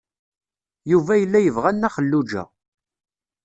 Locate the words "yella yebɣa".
1.21-1.71